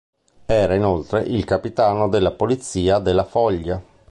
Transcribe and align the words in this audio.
Era 0.47 0.73
inoltre 0.73 1.21
il 1.21 1.45
capitano 1.45 2.09
della 2.09 2.31
polizia 2.31 2.97
della 2.97 3.23
Foglia. 3.23 3.79